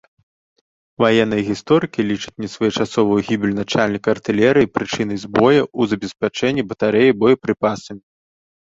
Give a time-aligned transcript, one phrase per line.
[1.03, 8.01] Ваенныя гісторыкі лічаць несвоечасовую гібель начальніка артылерыі прычынай збояў у забеспячэнні батарэй боепрыпасамі.